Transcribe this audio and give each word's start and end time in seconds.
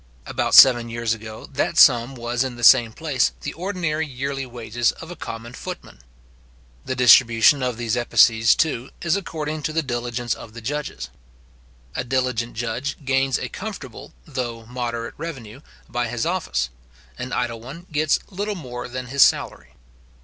About 0.25 0.55
seven 0.55 0.89
years 0.89 1.13
ago, 1.13 1.45
that 1.53 1.77
sum 1.77 2.15
was 2.15 2.43
in 2.43 2.55
the 2.55 2.63
same 2.63 2.91
place 2.91 3.33
the 3.41 3.53
ordinary 3.53 4.07
yearly 4.07 4.47
wages 4.47 4.91
of 4.93 5.11
a 5.11 5.15
common 5.15 5.53
footman. 5.53 5.99
The 6.85 6.95
distribution 6.95 7.61
of 7.61 7.77
these 7.77 7.95
epices, 7.95 8.55
too, 8.55 8.89
is 9.03 9.15
according 9.15 9.61
to 9.61 9.73
the 9.73 9.83
diligence 9.83 10.33
of 10.33 10.53
the 10.55 10.59
judges. 10.61 11.09
A 11.95 12.03
diligent 12.03 12.55
judge 12.55 12.97
gains 13.05 13.37
a 13.37 13.47
comfortable, 13.47 14.11
though 14.25 14.65
moderate 14.65 15.13
revenue, 15.19 15.61
by 15.87 16.07
his 16.07 16.25
office; 16.25 16.71
an 17.19 17.31
idle 17.31 17.61
one 17.61 17.85
gets 17.91 18.17
little 18.31 18.55
more 18.55 18.87
than 18.87 19.05
his 19.05 19.23
salary. 19.23 19.75